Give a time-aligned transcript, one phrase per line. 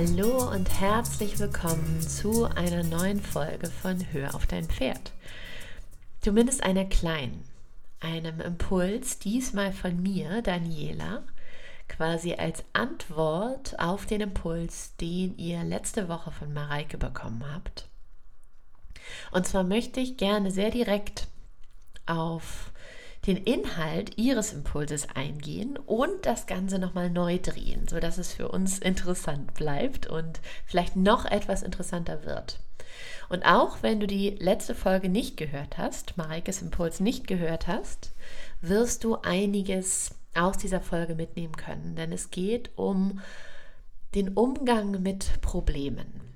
[0.00, 5.10] Hallo und herzlich willkommen zu einer neuen Folge von Hör auf dein Pferd.
[6.20, 7.42] Zumindest einer kleinen,
[7.98, 11.24] einem Impuls, diesmal von mir, Daniela,
[11.88, 17.88] quasi als Antwort auf den Impuls, den ihr letzte Woche von Mareike bekommen habt.
[19.32, 21.26] Und zwar möchte ich gerne sehr direkt
[22.06, 22.70] auf
[23.28, 28.78] den Inhalt Ihres Impulses eingehen und das Ganze nochmal neu drehen, sodass es für uns
[28.78, 32.58] interessant bleibt und vielleicht noch etwas interessanter wird.
[33.28, 38.12] Und auch wenn du die letzte Folge nicht gehört hast, Mareikes Impuls nicht gehört hast,
[38.62, 43.20] wirst du einiges aus dieser Folge mitnehmen können, denn es geht um
[44.14, 46.27] den Umgang mit Problemen.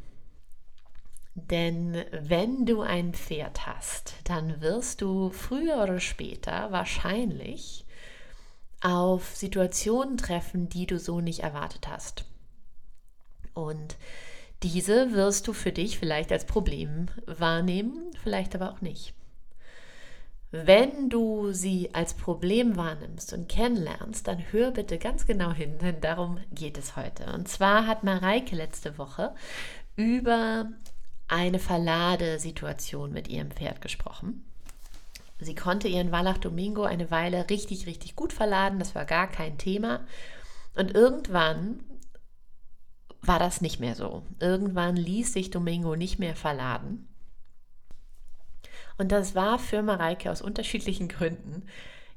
[1.35, 7.87] Denn wenn du ein Pferd hast, dann wirst du früher oder später wahrscheinlich
[8.83, 12.27] auf Situationen treffen, die du so nicht erwartet hast.
[13.55, 13.97] Und
[14.63, 19.15] diese wirst du für dich vielleicht als Problem wahrnehmen, vielleicht aber auch nicht.
[20.51, 26.02] Wenn du sie als Problem wahrnimmst und kennenlernst, dann hör bitte ganz genau hin, denn
[26.02, 27.33] darum geht es heute.
[27.33, 29.35] Und zwar hat Mareike letzte Woche
[29.96, 30.71] über
[31.33, 34.45] eine Verladesituation mit ihrem Pferd gesprochen.
[35.41, 38.79] Sie konnte ihren Wallach Domingo eine Weile richtig, richtig gut verladen.
[38.79, 40.05] Das war gar kein Thema.
[40.74, 41.80] Und irgendwann
[43.23, 44.24] war das nicht mehr so.
[44.41, 47.09] Irgendwann ließ sich Domingo nicht mehr verladen.
[48.99, 51.65] Und das war für Mareike aus unterschiedlichen Gründen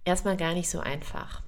[0.03, 1.41] erstmal gar nicht so einfach.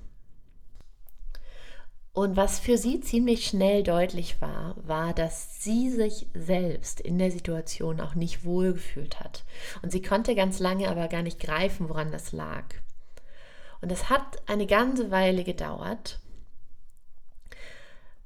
[2.17, 7.29] Und was für sie ziemlich schnell deutlich war, war, dass sie sich selbst in der
[7.29, 9.43] Situation auch nicht wohlgefühlt hat.
[9.83, 12.63] Und sie konnte ganz lange aber gar nicht greifen, woran das lag.
[13.81, 16.19] Und es hat eine ganze Weile gedauert,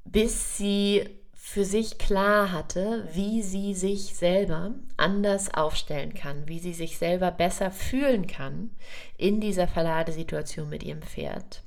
[0.06, 6.74] bis sie für sich klar hatte, wie sie sich selber anders aufstellen kann, wie sie
[6.74, 8.72] sich selber besser fühlen kann
[9.18, 11.66] in dieser Verladesituation mit ihrem Pferd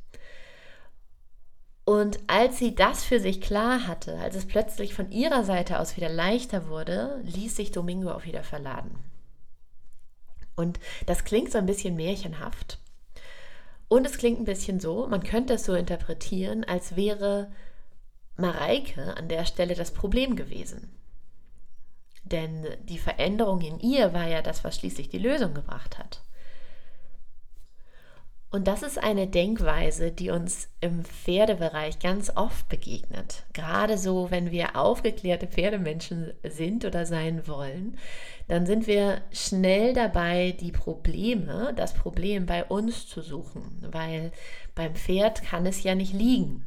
[1.84, 5.96] und als sie das für sich klar hatte, als es plötzlich von ihrer Seite aus
[5.96, 8.98] wieder leichter wurde, ließ sich Domingo auch wieder verladen.
[10.56, 12.78] Und das klingt so ein bisschen märchenhaft.
[13.88, 17.52] Und es klingt ein bisschen so, man könnte es so interpretieren, als wäre
[18.36, 20.90] Mareike an der Stelle das Problem gewesen.
[22.24, 26.22] Denn die Veränderung in ihr war ja das, was schließlich die Lösung gebracht hat.
[28.54, 33.42] Und das ist eine Denkweise, die uns im Pferdebereich ganz oft begegnet.
[33.52, 37.98] Gerade so, wenn wir aufgeklärte Pferdemenschen sind oder sein wollen,
[38.46, 44.30] dann sind wir schnell dabei, die Probleme, das Problem bei uns zu suchen, weil
[44.76, 46.64] beim Pferd kann es ja nicht liegen.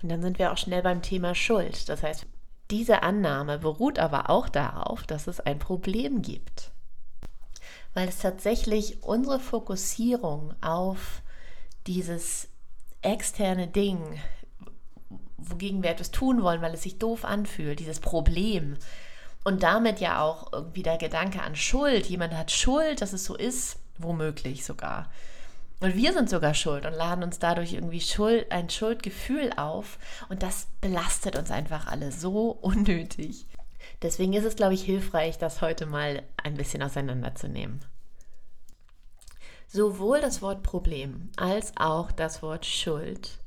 [0.00, 1.88] Und dann sind wir auch schnell beim Thema Schuld.
[1.88, 2.24] Das heißt,
[2.70, 6.69] diese Annahme beruht aber auch darauf, dass es ein Problem gibt
[7.94, 11.22] weil es tatsächlich unsere Fokussierung auf
[11.86, 12.48] dieses
[13.02, 14.20] externe Ding,
[15.38, 18.76] wogegen wir etwas tun wollen, weil es sich doof anfühlt, dieses Problem
[19.44, 23.36] und damit ja auch irgendwie der Gedanke an Schuld, jemand hat Schuld, dass es so
[23.36, 25.10] ist, womöglich sogar.
[25.80, 29.98] Und wir sind sogar schuld und laden uns dadurch irgendwie Schuld, ein Schuldgefühl auf.
[30.28, 33.46] Und das belastet uns einfach alle so unnötig.
[34.02, 37.80] Deswegen ist es, glaube ich, hilfreich, das heute mal ein bisschen auseinanderzunehmen.
[39.66, 43.38] Sowohl das Wort Problem als auch das Wort Schuld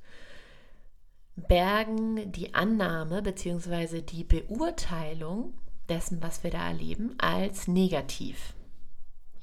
[1.36, 4.02] bergen die Annahme bzw.
[4.02, 5.54] die Beurteilung
[5.90, 8.54] dessen, was wir da erleben, als negativ.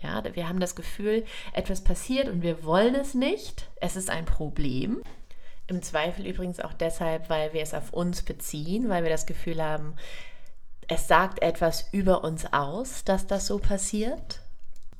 [0.02, 3.68] Ja, wir haben das Gefühl, etwas passiert und wir wollen es nicht.
[3.76, 5.02] Es ist ein Problem.
[5.66, 9.62] Im Zweifel übrigens auch deshalb, weil wir es auf uns beziehen, weil wir das Gefühl
[9.62, 9.94] haben,
[10.90, 14.40] es sagt etwas über uns aus, dass das so passiert.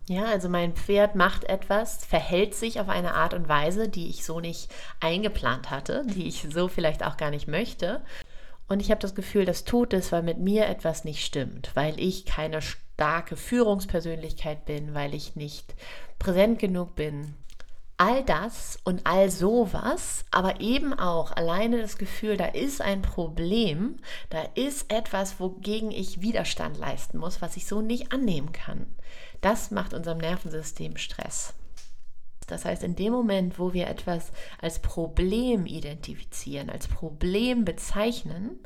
[0.09, 4.25] Ja, also mein Pferd macht etwas, verhält sich auf eine Art und Weise, die ich
[4.25, 8.03] so nicht eingeplant hatte, die ich so vielleicht auch gar nicht möchte.
[8.69, 11.99] Und ich habe das Gefühl, das tut es, weil mit mir etwas nicht stimmt, weil
[11.99, 15.75] ich keine starke Führungspersönlichkeit bin, weil ich nicht
[16.21, 17.35] präsent genug bin,
[18.01, 23.97] all das und all sowas, aber eben auch alleine das Gefühl, da ist ein Problem,
[24.31, 28.87] da ist etwas, wogegen ich Widerstand leisten muss, was ich so nicht annehmen kann.
[29.43, 31.53] Das macht unserem Nervensystem Stress.
[32.47, 34.33] Das heißt, in dem Moment, wo wir etwas
[34.63, 38.61] als Problem identifizieren, als Problem bezeichnen,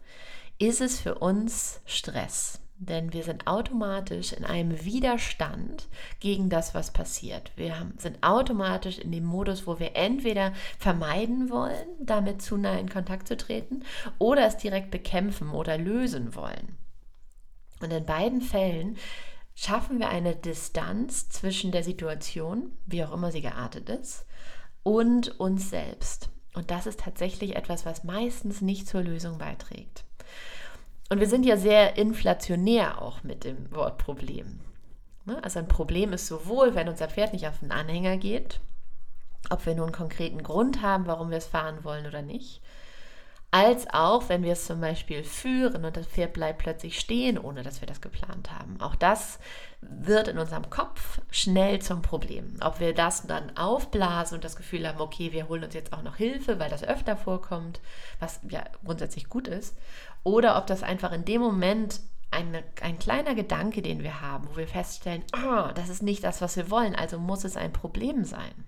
[0.59, 2.61] ist es für uns Stress.
[2.77, 5.89] Denn wir sind automatisch in einem Widerstand
[6.21, 7.53] gegen das, was passiert.
[7.57, 12.89] Wir sind automatisch in dem Modus, wo wir entweder vermeiden wollen, damit zu nah in
[12.89, 13.85] Kontakt zu treten,
[14.19, 16.77] oder es direkt bekämpfen oder lösen wollen.
[17.81, 18.97] Und in beiden Fällen
[19.55, 24.27] schaffen wir eine Distanz zwischen der Situation, wie auch immer sie geartet ist,
[24.83, 26.29] und uns selbst.
[26.55, 30.05] Und das ist tatsächlich etwas, was meistens nicht zur Lösung beiträgt.
[31.11, 34.61] Und wir sind ja sehr inflationär auch mit dem Wort Problem.
[35.27, 35.43] Ne?
[35.43, 38.61] Also ein Problem ist sowohl, wenn unser Pferd nicht auf den Anhänger geht,
[39.51, 42.63] ob wir nur einen konkreten Grund haben, warum wir es fahren wollen oder nicht,
[43.51, 47.63] als auch, wenn wir es zum Beispiel führen und das Pferd bleibt plötzlich stehen, ohne
[47.63, 48.81] dass wir das geplant haben.
[48.81, 49.39] Auch das
[49.81, 52.57] wird in unserem Kopf schnell zum Problem.
[52.61, 56.03] Ob wir das dann aufblasen und das Gefühl haben, okay, wir holen uns jetzt auch
[56.03, 57.81] noch Hilfe, weil das öfter vorkommt,
[58.19, 59.77] was ja grundsätzlich gut ist,
[60.25, 62.01] oder ob das einfach in dem Moment
[62.31, 66.41] eine, ein kleiner Gedanke, den wir haben, wo wir feststellen, oh, das ist nicht das,
[66.41, 68.65] was wir wollen, also muss es ein Problem sein.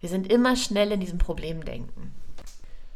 [0.00, 2.12] Wir sind immer schnell in diesem Problemdenken.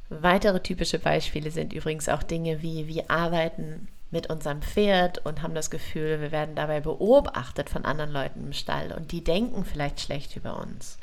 [0.09, 5.55] Weitere typische Beispiele sind übrigens auch Dinge wie wir arbeiten mit unserem Pferd und haben
[5.55, 10.01] das Gefühl, wir werden dabei beobachtet von anderen Leuten im Stall und die denken vielleicht
[10.01, 10.99] schlecht über uns.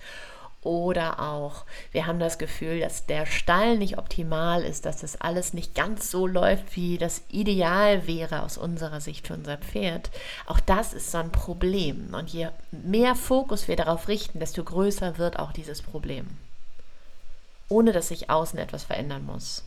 [0.64, 5.54] Oder auch, wir haben das Gefühl, dass der Stall nicht optimal ist, dass das alles
[5.54, 10.10] nicht ganz so läuft, wie das ideal wäre aus unserer Sicht für unser Pferd.
[10.46, 12.14] Auch das ist so ein Problem.
[12.14, 16.28] Und je mehr Fokus wir darauf richten, desto größer wird auch dieses Problem
[17.74, 19.64] ohne dass sich außen etwas verändern muss.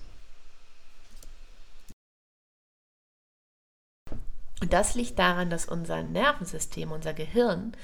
[4.62, 7.76] Und das liegt daran, dass unser Nervensystem, unser Gehirn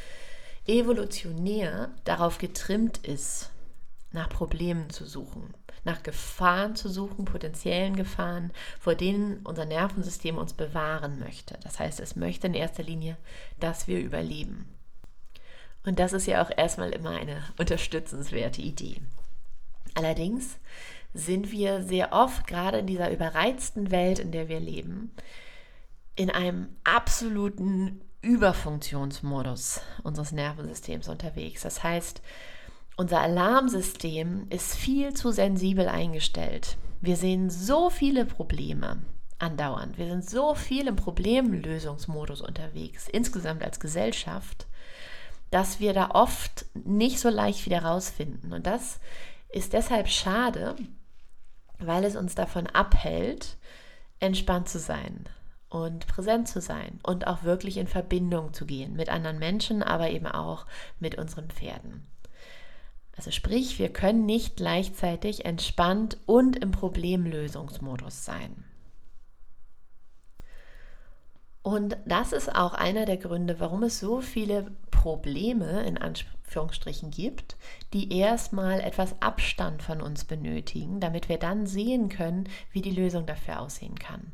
[0.66, 3.50] evolutionär darauf getrimmt ist,
[4.12, 5.54] nach Problemen zu suchen,
[5.84, 11.58] nach Gefahren zu suchen, potenziellen Gefahren, vor denen unser Nervensystem uns bewahren möchte.
[11.62, 13.16] Das heißt, es möchte in erster Linie,
[13.58, 14.68] dass wir überleben.
[15.84, 19.00] Und das ist ja auch erstmal immer eine unterstützenswerte Idee.
[19.94, 20.58] Allerdings
[21.12, 25.10] sind wir sehr oft, gerade in dieser überreizten Welt, in der wir leben,
[26.14, 31.62] in einem absoluten Überfunktionsmodus unseres Nervensystems unterwegs.
[31.62, 32.22] Das heißt,
[32.96, 36.76] unser Alarmsystem ist viel zu sensibel eingestellt.
[37.00, 39.02] Wir sehen so viele Probleme
[39.40, 39.98] andauernd.
[39.98, 44.68] Wir sind so viel im Problemlösungsmodus unterwegs, insgesamt als Gesellschaft,
[45.50, 48.52] dass wir da oft nicht so leicht wieder rausfinden.
[48.52, 49.00] Und das
[49.48, 50.76] ist deshalb schade,
[51.80, 53.56] weil es uns davon abhält,
[54.20, 55.28] entspannt zu sein
[55.72, 60.10] und präsent zu sein und auch wirklich in Verbindung zu gehen mit anderen Menschen, aber
[60.10, 60.66] eben auch
[61.00, 62.06] mit unseren Pferden.
[63.16, 68.64] Also sprich, wir können nicht gleichzeitig entspannt und im Problemlösungsmodus sein.
[71.62, 77.56] Und das ist auch einer der Gründe, warum es so viele Probleme in Anführungsstrichen gibt,
[77.94, 83.24] die erstmal etwas Abstand von uns benötigen, damit wir dann sehen können, wie die Lösung
[83.24, 84.32] dafür aussehen kann.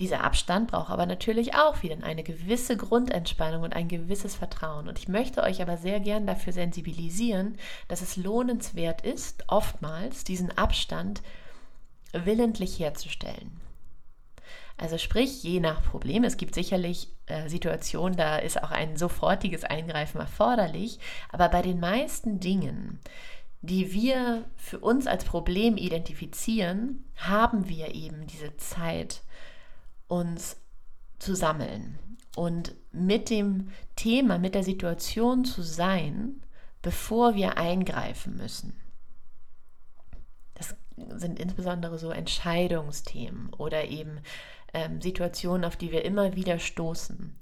[0.00, 4.88] Dieser Abstand braucht aber natürlich auch wieder eine gewisse Grundentspannung und ein gewisses Vertrauen.
[4.88, 7.58] Und ich möchte euch aber sehr gern dafür sensibilisieren,
[7.88, 11.22] dass es lohnenswert ist, oftmals diesen Abstand
[12.12, 13.60] willentlich herzustellen.
[14.76, 19.64] Also sprich, je nach Problem, es gibt sicherlich äh, Situationen, da ist auch ein sofortiges
[19.64, 23.00] Eingreifen erforderlich, aber bei den meisten Dingen,
[23.60, 29.22] die wir für uns als Problem identifizieren, haben wir eben diese Zeit,
[30.08, 30.56] uns
[31.18, 31.98] zu sammeln
[32.36, 36.42] und mit dem Thema, mit der Situation zu sein,
[36.82, 38.74] bevor wir eingreifen müssen.
[40.54, 40.76] Das
[41.18, 44.20] sind insbesondere so Entscheidungsthemen oder eben
[44.72, 47.34] ähm, Situationen, auf die wir immer wieder stoßen,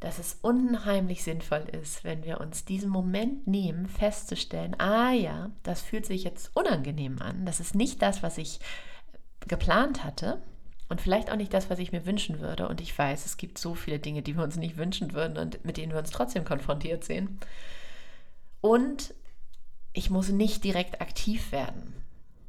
[0.00, 5.82] dass es unheimlich sinnvoll ist, wenn wir uns diesen Moment nehmen, festzustellen, ah ja, das
[5.82, 8.60] fühlt sich jetzt unangenehm an, das ist nicht das, was ich
[9.46, 10.42] geplant hatte
[10.88, 12.68] und vielleicht auch nicht das, was ich mir wünschen würde.
[12.68, 15.64] Und ich weiß, es gibt so viele Dinge, die wir uns nicht wünschen würden und
[15.64, 17.38] mit denen wir uns trotzdem konfrontiert sehen.
[18.60, 19.14] Und
[19.92, 21.94] ich muss nicht direkt aktiv werden.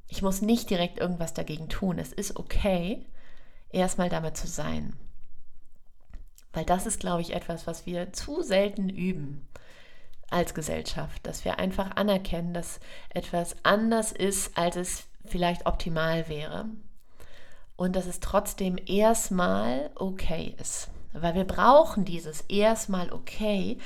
[0.08, 2.00] Ich muss nicht direkt irgendwas dagegen tun.
[2.00, 3.06] Es ist okay,
[3.70, 4.96] erstmal damit zu sein.
[6.54, 9.48] Weil das ist, glaube ich, etwas, was wir zu selten üben
[10.30, 12.80] als Gesellschaft, dass wir einfach anerkennen, dass
[13.10, 16.70] etwas anders ist, als es vielleicht optimal wäre.
[17.80, 20.90] Und dass es trotzdem erstmal okay ist.
[21.14, 23.78] Weil wir brauchen dieses erstmal okay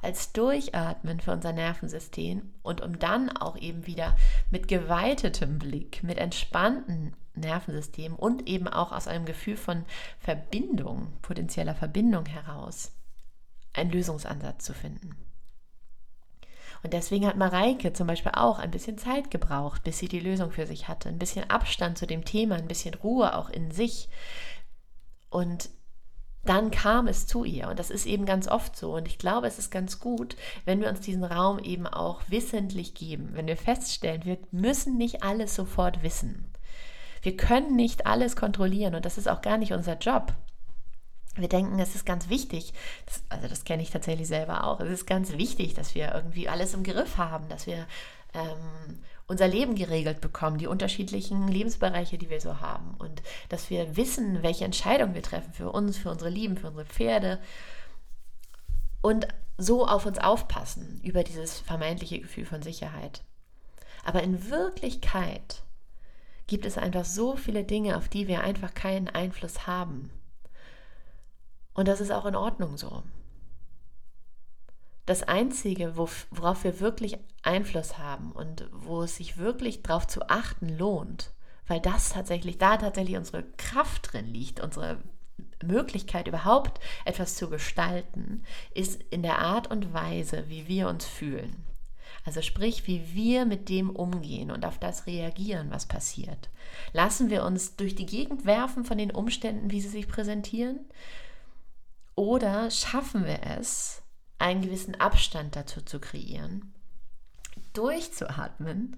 [0.00, 4.16] als Durchatmen für unser Nervensystem und um dann auch eben wieder
[4.50, 9.84] mit geweitetem Blick, mit entspannten Nervensystem und eben auch aus einem Gefühl von
[10.18, 12.92] Verbindung, potenzieller Verbindung heraus,
[13.74, 15.16] einen Lösungsansatz zu finden.
[16.82, 20.50] Und deswegen hat Mareike zum Beispiel auch ein bisschen Zeit gebraucht, bis sie die Lösung
[20.50, 21.08] für sich hatte.
[21.08, 24.08] Ein bisschen Abstand zu dem Thema, ein bisschen Ruhe auch in sich.
[25.30, 25.70] Und
[26.44, 27.68] dann kam es zu ihr.
[27.68, 28.96] Und das ist eben ganz oft so.
[28.96, 32.94] Und ich glaube, es ist ganz gut, wenn wir uns diesen Raum eben auch wissentlich
[32.94, 33.30] geben.
[33.32, 36.52] Wenn wir feststellen, wir müssen nicht alles sofort wissen.
[37.22, 40.34] Wir können nicht alles kontrollieren und das ist auch gar nicht unser Job.
[41.34, 42.74] Wir denken, es ist ganz wichtig,
[43.06, 46.48] das, also das kenne ich tatsächlich selber auch, es ist ganz wichtig, dass wir irgendwie
[46.48, 47.86] alles im Griff haben, dass wir
[48.34, 53.96] ähm, unser Leben geregelt bekommen, die unterschiedlichen Lebensbereiche, die wir so haben und dass wir
[53.96, 57.38] wissen, welche Entscheidungen wir treffen für uns, für unsere Lieben, für unsere Pferde
[59.00, 59.26] und
[59.58, 63.22] so auf uns aufpassen über dieses vermeintliche Gefühl von Sicherheit.
[64.04, 65.62] Aber in Wirklichkeit
[66.46, 70.10] gibt es einfach so viele Dinge, auf die wir einfach keinen Einfluss haben.
[71.74, 73.02] Und das ist auch in Ordnung so.
[75.06, 80.68] Das Einzige, worauf wir wirklich Einfluss haben und wo es sich wirklich darauf zu achten
[80.68, 81.32] lohnt,
[81.66, 84.98] weil das tatsächlich, da tatsächlich unsere Kraft drin liegt, unsere
[85.64, 91.64] Möglichkeit überhaupt etwas zu gestalten, ist in der Art und Weise, wie wir uns fühlen.
[92.24, 96.50] Also sprich, wie wir mit dem umgehen und auf das reagieren, was passiert.
[96.92, 100.80] Lassen wir uns durch die Gegend werfen von den Umständen, wie sie sich präsentieren?
[102.14, 104.02] Oder schaffen wir es,
[104.38, 106.74] einen gewissen Abstand dazu zu kreieren,
[107.72, 108.96] durchzuatmen,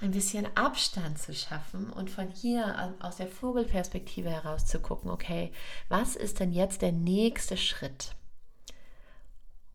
[0.00, 5.52] ein bisschen Abstand zu schaffen und von hier aus der Vogelperspektive heraus zu gucken, okay,
[5.88, 8.16] was ist denn jetzt der nächste Schritt?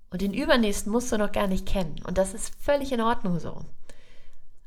[0.10, 2.01] Und den übernächsten musst du noch gar nicht kennen.
[2.06, 3.65] Und das ist völlig in Ordnung so.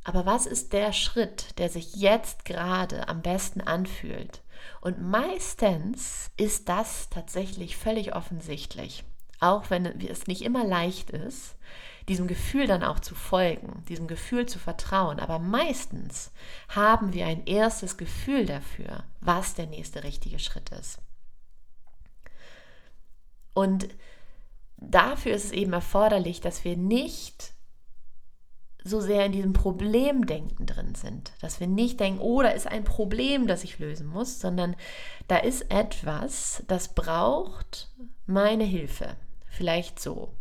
[0.04, 4.42] Aber was ist der Schritt, der sich jetzt gerade am besten anfühlt?
[4.80, 9.04] Und meistens ist das tatsächlich völlig offensichtlich.
[9.40, 11.56] Auch wenn es nicht immer leicht ist,
[12.08, 15.20] diesem Gefühl dann auch zu folgen, diesem Gefühl zu vertrauen.
[15.20, 16.32] Aber meistens
[16.68, 20.98] haben wir ein erstes Gefühl dafür, was der nächste richtige Schritt ist.
[23.54, 23.88] Und
[24.76, 27.52] dafür ist es eben erforderlich, dass wir nicht
[28.84, 31.32] so sehr in diesem Problemdenken drin sind.
[31.40, 34.76] Dass wir nicht denken, oh, da ist ein Problem, das ich lösen muss, sondern
[35.28, 37.88] da ist etwas, das braucht
[38.26, 39.16] meine Hilfe.
[39.46, 40.32] Vielleicht so.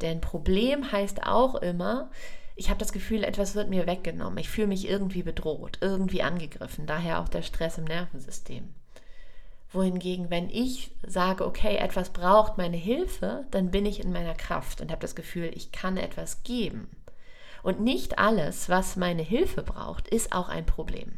[0.00, 2.10] Denn Problem heißt auch immer,
[2.54, 4.38] ich habe das Gefühl, etwas wird mir weggenommen.
[4.38, 6.86] Ich fühle mich irgendwie bedroht, irgendwie angegriffen.
[6.86, 8.74] Daher auch der Stress im Nervensystem
[9.74, 14.80] wohingegen, wenn ich sage, okay, etwas braucht meine Hilfe, dann bin ich in meiner Kraft
[14.80, 16.88] und habe das Gefühl, ich kann etwas geben.
[17.62, 21.12] Und nicht alles, was meine Hilfe braucht, ist auch ein Problem.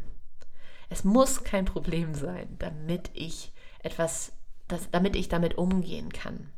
[0.90, 4.32] Es muss kein Problem sein, damit ich etwas,
[4.68, 6.50] das, damit ich damit umgehen kann.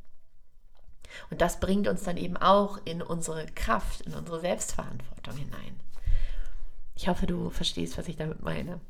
[1.30, 5.80] Und das bringt uns dann eben auch in unsere Kraft, in unsere Selbstverantwortung hinein.
[6.96, 8.80] Ich hoffe, du verstehst, was ich damit meine.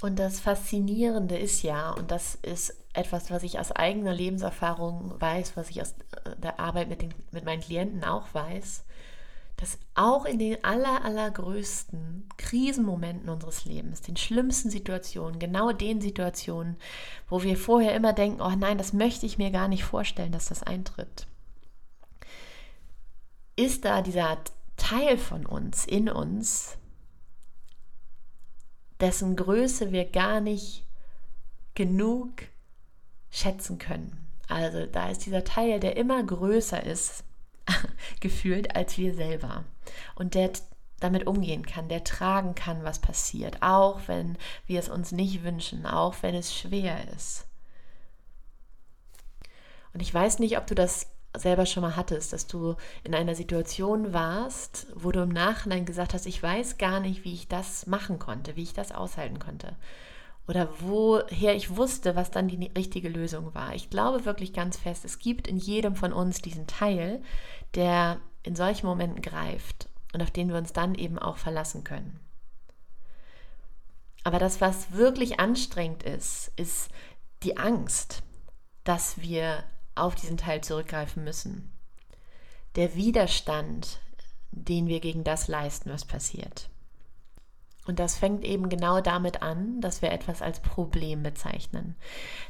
[0.00, 5.56] Und das Faszinierende ist ja, und das ist etwas, was ich aus eigener Lebenserfahrung weiß,
[5.56, 8.84] was ich aus äh, der Arbeit mit, den, mit meinen Klienten auch weiß,
[9.58, 16.76] dass auch in den aller, allergrößten Krisenmomenten unseres Lebens, den schlimmsten Situationen, genau den Situationen,
[17.28, 20.46] wo wir vorher immer denken, oh nein, das möchte ich mir gar nicht vorstellen, dass
[20.46, 21.26] das eintritt,
[23.56, 24.38] ist da dieser
[24.76, 26.78] Teil von uns, in uns,
[29.00, 30.84] dessen Größe wir gar nicht
[31.74, 32.30] genug
[33.28, 34.24] schätzen können.
[34.46, 37.24] Also da ist dieser Teil, der immer größer ist,
[38.20, 39.64] gefühlt, als wir selber.
[40.14, 40.52] Und der
[41.00, 45.86] damit umgehen kann, der tragen kann, was passiert, auch wenn wir es uns nicht wünschen,
[45.86, 47.46] auch wenn es schwer ist.
[49.94, 51.06] Und ich weiß nicht, ob du das
[51.36, 56.14] selber schon mal hattest, dass du in einer Situation warst, wo du im Nachhinein gesagt
[56.14, 59.76] hast, ich weiß gar nicht, wie ich das machen konnte, wie ich das aushalten konnte.
[60.48, 63.74] Oder woher ich wusste, was dann die richtige Lösung war.
[63.74, 67.22] Ich glaube wirklich ganz fest, es gibt in jedem von uns diesen Teil,
[67.74, 72.18] der in solchen Momenten greift und auf den wir uns dann eben auch verlassen können.
[74.24, 76.90] Aber das, was wirklich anstrengend ist, ist
[77.42, 78.22] die Angst,
[78.84, 79.64] dass wir
[79.94, 81.70] auf diesen Teil zurückgreifen müssen.
[82.74, 84.00] Der Widerstand,
[84.50, 86.70] den wir gegen das leisten, was passiert.
[87.88, 91.96] Und das fängt eben genau damit an, dass wir etwas als Problem bezeichnen.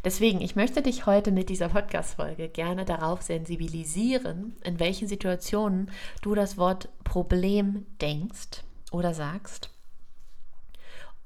[0.04, 5.90] Deswegen, ich möchte dich heute mit dieser Podcast-Folge gerne darauf sensibilisieren, in welchen Situationen
[6.20, 9.70] du das Wort Problem denkst oder sagst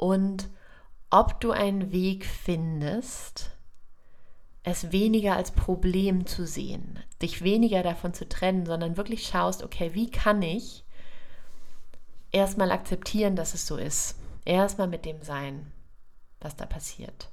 [0.02, 0.50] und
[1.11, 3.52] ob du einen Weg findest,
[4.64, 9.95] es weniger als Problem zu sehen, dich weniger davon zu trennen, sondern wirklich schaust, okay,
[9.95, 10.85] wie kann ich
[12.32, 14.16] erstmal akzeptieren, dass es so ist.
[14.44, 15.70] Erstmal mit dem sein,
[16.40, 17.30] was da passiert.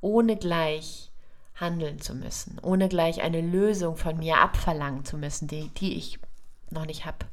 [0.00, 1.10] Ohne gleich
[1.56, 6.18] handeln zu müssen, ohne gleich eine Lösung von mir abverlangen zu müssen, die, die ich
[6.70, 7.26] noch nicht habe.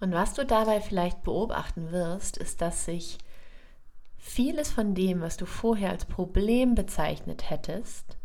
[0.00, 3.18] Und was du dabei vielleicht beobachten wirst, ist, dass sich
[4.16, 8.16] vieles von dem, was du vorher als Problem bezeichnet hättest,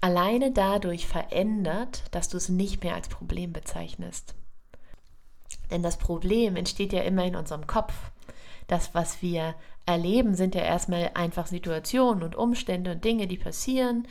[0.00, 4.34] alleine dadurch verändert, dass du es nicht mehr als Problem bezeichnest.
[5.70, 7.94] Denn das Problem entsteht ja immer in unserem Kopf.
[8.66, 9.54] Das, was wir
[9.86, 14.06] erleben, sind ja erstmal einfach Situationen und Umstände und Dinge, die passieren.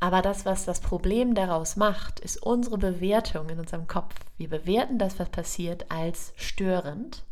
[0.00, 4.14] Aber das, was das Problem daraus macht, ist unsere Bewertung in unserem Kopf.
[4.36, 7.22] Wir bewerten das, was passiert, als störend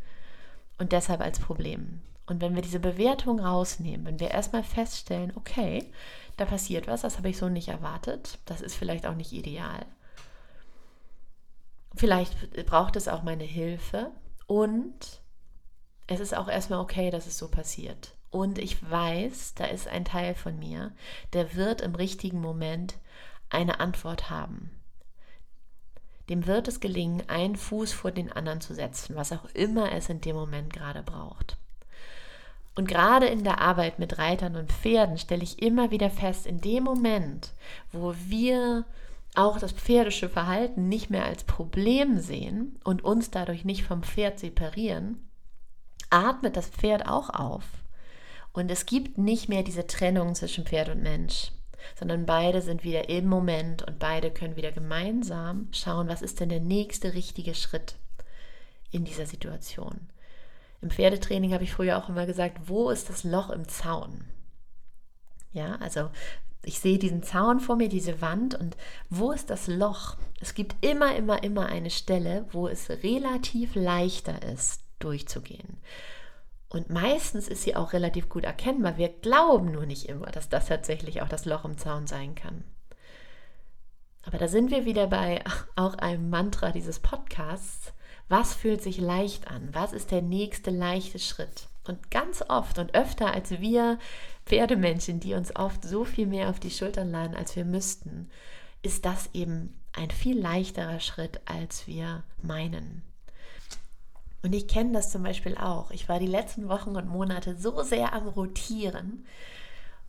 [0.79, 2.01] und deshalb als Problem.
[2.27, 5.85] Und wenn wir diese Bewertung rausnehmen, wenn wir erstmal feststellen, okay,
[6.37, 9.85] da passiert was, das habe ich so nicht erwartet, das ist vielleicht auch nicht ideal.
[11.95, 14.11] Vielleicht braucht es auch meine Hilfe
[14.47, 15.21] und
[16.07, 18.15] es ist auch erstmal okay, dass es so passiert.
[18.31, 20.93] Und ich weiß, da ist ein Teil von mir,
[21.33, 22.95] der wird im richtigen Moment
[23.49, 24.71] eine Antwort haben.
[26.29, 30.09] Dem wird es gelingen, einen Fuß vor den anderen zu setzen, was auch immer es
[30.09, 31.57] in dem Moment gerade braucht.
[32.77, 36.61] Und gerade in der Arbeit mit Reitern und Pferden stelle ich immer wieder fest, in
[36.61, 37.53] dem Moment,
[37.91, 38.85] wo wir
[39.35, 44.39] auch das pferdische Verhalten nicht mehr als Problem sehen und uns dadurch nicht vom Pferd
[44.39, 45.31] separieren,
[46.11, 47.65] atmet das Pferd auch auf.
[48.53, 51.53] Und es gibt nicht mehr diese Trennung zwischen Pferd und Mensch,
[51.99, 56.49] sondern beide sind wieder im Moment und beide können wieder gemeinsam schauen, was ist denn
[56.49, 57.95] der nächste richtige Schritt
[58.91, 60.09] in dieser Situation.
[60.83, 64.25] Im Pferdetraining habe ich früher auch immer gesagt, wo ist das Loch im Zaun?
[65.53, 66.11] Ja, also
[66.63, 68.77] ich sehe diesen Zaun vor mir, diese Wand und
[69.09, 70.17] wo ist das Loch?
[70.41, 75.79] Es gibt immer, immer, immer eine Stelle, wo es relativ leichter ist, durchzugehen.
[76.69, 78.97] Und meistens ist sie auch relativ gut erkennbar.
[78.97, 82.63] Wir glauben nur nicht immer, dass das tatsächlich auch das Loch im Zaun sein kann.
[84.23, 85.43] Aber da sind wir wieder bei
[85.77, 87.93] auch einem Mantra dieses Podcasts.
[88.29, 89.71] Was fühlt sich leicht an?
[89.73, 91.70] Was ist der nächste leichte Schritt?
[91.87, 93.99] Und ganz oft und öfter als wir
[94.47, 98.31] Pferdemenschen, die uns oft so viel mehr auf die Schultern laden, als wir müssten,
[98.83, 103.03] ist das eben ein viel leichterer Schritt, als wir meinen.
[104.43, 105.91] Und ich kenne das zum Beispiel auch.
[105.91, 109.27] Ich war die letzten Wochen und Monate so sehr am Rotieren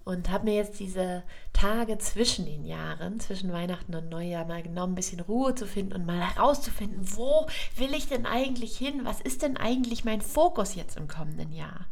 [0.04, 4.94] und habe mir jetzt diese Tage zwischen den Jahren, zwischen Weihnachten und Neujahr mal genommen,
[4.94, 9.02] ein bisschen Ruhe zu finden und mal herauszufinden, wo will ich denn eigentlich hin?
[9.04, 11.86] Was ist denn eigentlich mein Fokus jetzt im kommenden Jahr?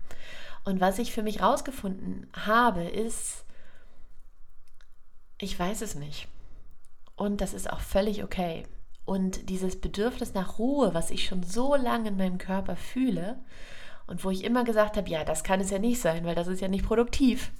[0.65, 3.45] Und was ich für mich herausgefunden habe, ist,
[5.39, 6.27] ich weiß es nicht.
[7.15, 8.65] Und das ist auch völlig okay.
[9.05, 13.39] Und dieses Bedürfnis nach Ruhe, was ich schon so lange in meinem Körper fühle
[14.07, 16.47] und wo ich immer gesagt habe, ja, das kann es ja nicht sein, weil das
[16.47, 17.51] ist ja nicht produktiv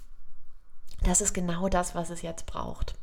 [1.03, 2.95] das ist genau das, was es jetzt braucht.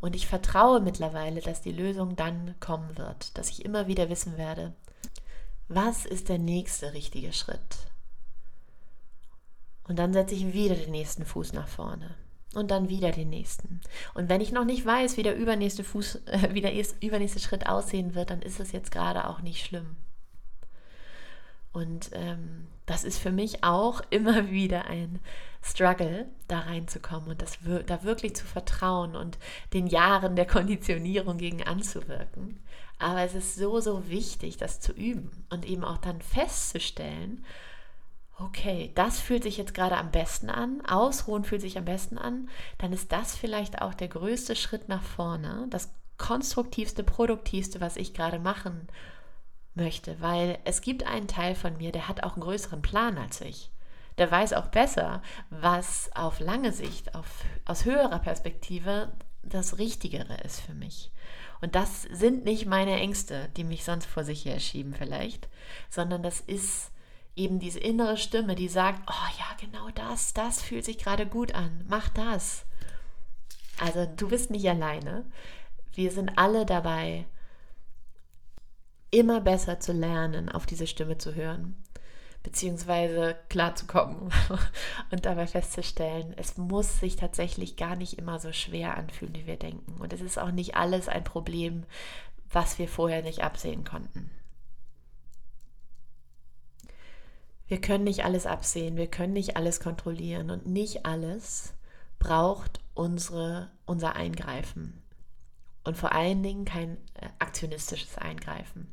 [0.00, 4.36] Und ich vertraue mittlerweile, dass die Lösung dann kommen wird, dass ich immer wieder wissen
[4.36, 4.72] werde,
[5.68, 7.86] was ist der nächste richtige Schritt.
[9.84, 12.14] Und dann setze ich wieder den nächsten Fuß nach vorne
[12.54, 13.80] und dann wieder den nächsten.
[14.14, 17.66] Und wenn ich noch nicht weiß, wie der übernächste Fuß, äh, wie der übernächste Schritt
[17.66, 19.96] aussehen wird, dann ist es jetzt gerade auch nicht schlimm.
[21.72, 25.20] Und ähm, das ist für mich auch immer wieder ein
[25.64, 29.38] Struggle, da reinzukommen und das, da wirklich zu vertrauen und
[29.72, 32.60] den Jahren der Konditionierung gegen anzuwirken.
[32.98, 37.44] Aber es ist so, so wichtig, das zu üben und eben auch dann festzustellen,
[38.38, 42.48] okay, das fühlt sich jetzt gerade am besten an, ausruhen fühlt sich am besten an,
[42.78, 48.14] dann ist das vielleicht auch der größte Schritt nach vorne, das konstruktivste, produktivste, was ich
[48.14, 48.88] gerade machen
[49.74, 53.40] möchte, weil es gibt einen Teil von mir, der hat auch einen größeren Plan als
[53.40, 53.70] ich.
[54.18, 60.60] Der weiß auch besser, was auf lange Sicht, auf, aus höherer Perspektive das Richtigere ist
[60.60, 61.10] für mich.
[61.60, 65.48] Und das sind nicht meine Ängste, die mich sonst vor sich her schieben vielleicht,
[65.88, 66.90] sondern das ist
[67.36, 71.54] eben diese innere Stimme, die sagt, oh ja, genau das, das fühlt sich gerade gut
[71.54, 72.66] an, mach das.
[73.80, 75.24] Also du bist nicht alleine.
[75.94, 77.26] Wir sind alle dabei,
[79.12, 81.76] immer besser zu lernen, auf diese Stimme zu hören,
[82.42, 84.32] beziehungsweise klarzukommen
[85.12, 89.58] und dabei festzustellen, es muss sich tatsächlich gar nicht immer so schwer anfühlen, wie wir
[89.58, 90.00] denken.
[90.00, 91.84] Und es ist auch nicht alles ein Problem,
[92.50, 94.30] was wir vorher nicht absehen konnten.
[97.68, 101.74] Wir können nicht alles absehen, wir können nicht alles kontrollieren und nicht alles
[102.18, 105.02] braucht unsere, unser Eingreifen.
[105.84, 108.88] Und vor allen Dingen kein äh, aktionistisches Eingreifen.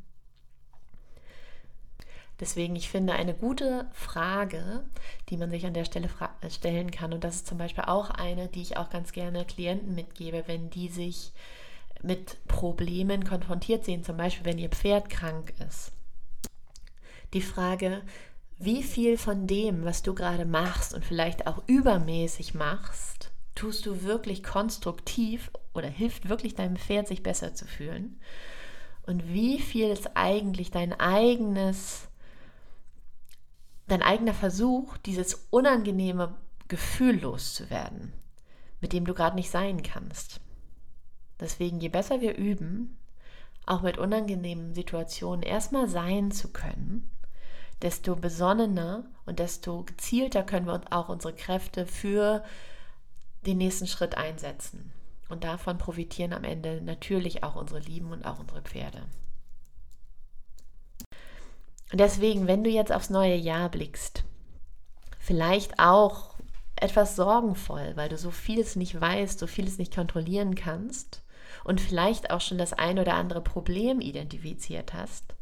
[2.40, 4.84] Deswegen, ich finde, eine gute Frage,
[5.30, 6.10] die man sich an der Stelle
[6.42, 9.46] äh, stellen kann, und das ist zum Beispiel auch eine, die ich auch ganz gerne
[9.46, 11.34] Klienten mitgebe, wenn die sich
[12.02, 15.92] mit Problemen konfrontiert sehen, zum Beispiel wenn ihr Pferd krank ist.
[17.34, 18.02] Die Frage,
[18.58, 24.04] wie viel von dem, was du gerade machst und vielleicht auch übermäßig machst, tust du
[24.04, 28.20] wirklich konstruktiv oder hilft wirklich deinem Pferd, sich besser zu fühlen?
[29.06, 32.09] Und wie viel ist eigentlich dein eigenes,
[33.90, 36.36] dein eigener Versuch, dieses unangenehme
[36.68, 38.14] Gefühl loszuwerden,
[38.82, 40.40] mit dem du gerade nicht sein kannst?
[41.40, 42.98] Deswegen, je besser wir üben,
[43.66, 47.10] auch mit unangenehmen Situationen erstmal sein zu können,
[47.82, 52.44] desto besonnener und desto gezielter können wir auch unsere Kräfte für
[53.46, 54.92] den nächsten Schritt einsetzen.
[55.30, 59.04] Und davon profitieren am Ende natürlich auch unsere Lieben und auch unsere Pferde.
[61.92, 64.24] Und deswegen, wenn du jetzt aufs neue Jahr blickst,
[65.20, 66.36] vielleicht auch
[66.76, 71.24] etwas sorgenvoll, weil du so vieles nicht weißt, so vieles nicht kontrollieren kannst
[71.64, 75.36] und vielleicht auch schon das ein oder andere Problem identifiziert hast,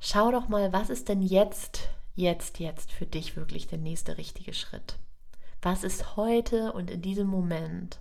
[0.00, 4.54] schau doch mal, was ist denn jetzt, jetzt, jetzt für dich wirklich der nächste richtige
[4.54, 4.96] Schritt?
[5.62, 8.00] Was ist heute und in diesem Moment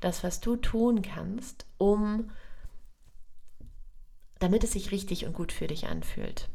[0.00, 2.30] das, was du tun kannst, um
[4.42, 6.48] damit es sich richtig und gut für dich anfühlt?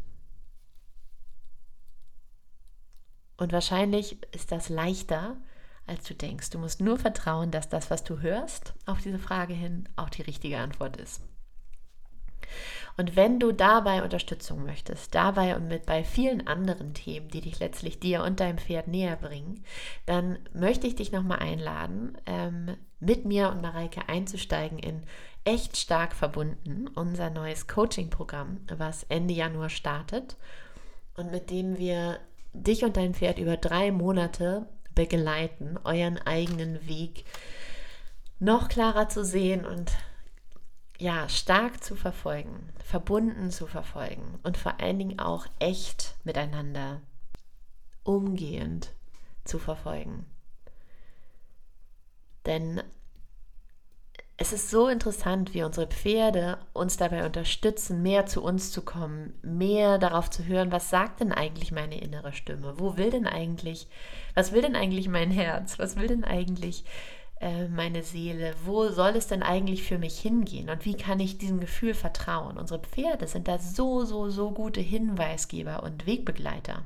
[3.38, 5.38] Und wahrscheinlich ist das leichter,
[5.86, 6.50] als du denkst.
[6.50, 10.23] Du musst nur vertrauen, dass das, was du hörst, auf diese Frage hin auch die
[10.23, 11.21] richtige Antwort ist.
[12.98, 17.60] Und wenn du dabei Unterstützung möchtest, dabei und mit bei vielen anderen Themen, die dich
[17.60, 19.64] letztlich dir und deinem Pferd näher bringen,
[20.08, 25.04] dann möchte ich dich nochmal einladen, ähm, mit mir und Mareike einzusteigen in
[25.46, 30.36] echt stark verbunden, unser neues Coaching-Programm, was Ende Januar startet
[31.16, 32.20] und mit dem wir
[32.54, 37.26] dich und dein Pferd über drei Monate begleiten, euren eigenen Weg
[38.40, 39.92] noch klarer zu sehen und
[41.00, 47.02] ja, stark zu verfolgen, verbunden zu verfolgen und vor allen Dingen auch echt miteinander
[48.04, 48.93] umgehend
[49.43, 50.26] zu verfolgen.
[52.45, 52.82] Denn
[54.38, 59.38] es ist so interessant, wie unsere Pferde uns dabei unterstützen, mehr zu uns zu kommen,
[59.41, 62.80] mehr darauf zu hören, was sagt denn eigentlich meine innere Stimme?
[62.80, 63.89] Wo will denn eigentlich,
[64.34, 65.78] was will denn eigentlich mein Herz?
[65.78, 66.86] Was will denn eigentlich
[67.39, 68.54] äh, meine Seele?
[68.63, 70.69] Wo soll es denn eigentlich für mich hingehen?
[70.69, 72.58] Und wie kann ich diesem Gefühl vertrauen?
[72.58, 76.84] Unsere Pferde sind da so, so, so gute Hinweisgeber und Wegbegleiter.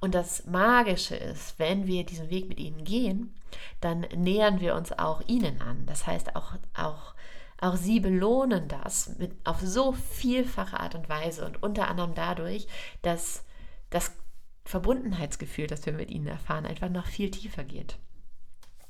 [0.00, 3.34] Und das Magische ist, wenn wir diesen Weg mit ihnen gehen,
[3.80, 5.84] dann nähern wir uns auch ihnen an.
[5.86, 7.14] Das heißt, auch, auch,
[7.60, 12.66] auch sie belohnen das mit, auf so vielfache Art und Weise und unter anderem dadurch,
[13.02, 13.44] dass
[13.90, 14.12] das
[14.64, 17.98] Verbundenheitsgefühl, das wir mit ihnen erfahren, einfach noch viel tiefer geht.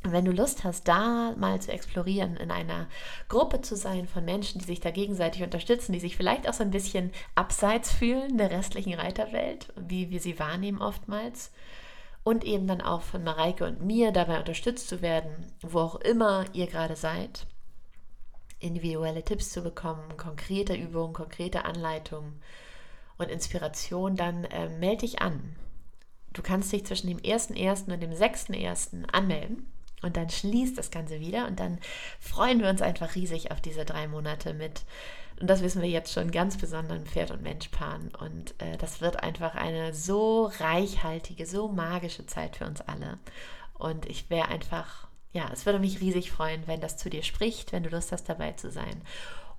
[0.02, 2.88] Wenn du Lust hast, da mal zu explorieren, in einer
[3.28, 6.62] Gruppe zu sein von Menschen, die sich da gegenseitig unterstützen, die sich vielleicht auch so
[6.62, 11.52] ein bisschen abseits fühlen der restlichen Reiterwelt, wie wir sie wahrnehmen oftmals,
[12.22, 16.46] und eben dann auch von Mareike und mir dabei unterstützt zu werden, wo auch immer
[16.54, 17.46] ihr gerade seid,
[18.58, 22.40] individuelle Tipps zu bekommen, konkrete Übungen, konkrete Anleitungen
[23.18, 25.56] und Inspiration, dann äh, melde dich an.
[26.32, 27.92] Du kannst dich zwischen dem 1.1.
[27.92, 29.04] und dem 6.1.
[29.10, 29.70] anmelden
[30.02, 31.78] und dann schließt das Ganze wieder und dann
[32.18, 34.82] freuen wir uns einfach riesig auf diese drei Monate mit.
[35.40, 38.14] Und das wissen wir jetzt schon ganz besonderen Pferd- und Menschpaaren.
[38.14, 43.18] Und äh, das wird einfach eine so reichhaltige, so magische Zeit für uns alle.
[43.74, 47.72] Und ich wäre einfach, ja, es würde mich riesig freuen, wenn das zu dir spricht,
[47.72, 49.00] wenn du Lust hast, dabei zu sein.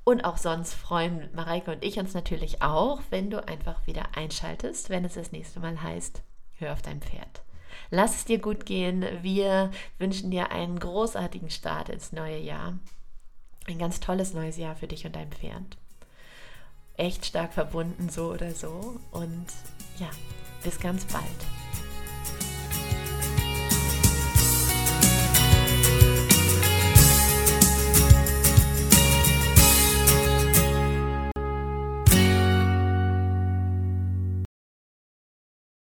[0.04, 4.90] Und auch sonst freuen Mareike und ich uns natürlich auch, wenn du einfach wieder einschaltest,
[4.90, 6.24] wenn es das nächste Mal heißt,
[6.58, 7.42] hör auf dein Pferd.
[7.90, 9.06] Lass es dir gut gehen.
[9.22, 12.78] Wir wünschen dir einen großartigen Start ins neue Jahr.
[13.68, 15.78] Ein ganz tolles neues Jahr für dich und dein Pferd.
[16.98, 19.00] Echt stark verbunden, so oder so.
[19.12, 19.48] Und
[20.00, 20.10] ja,
[20.64, 21.61] bis ganz bald.